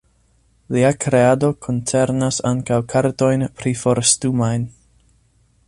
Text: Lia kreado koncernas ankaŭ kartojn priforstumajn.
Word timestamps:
Lia 0.75 0.89
kreado 1.03 1.49
koncernas 1.65 2.39
ankaŭ 2.53 2.79
kartojn 2.95 3.47
priforstumajn. 3.61 4.65